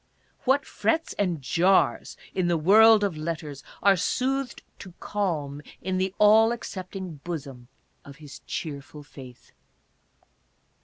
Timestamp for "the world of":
2.47-3.15